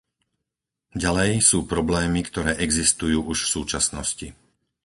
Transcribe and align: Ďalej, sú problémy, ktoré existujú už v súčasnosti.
Ďalej, 1.03 1.31
sú 1.49 1.57
problémy, 1.73 2.19
ktoré 2.29 2.51
existujú 2.67 3.17
už 3.31 3.37
v 3.45 3.51
súčasnosti. 3.55 4.27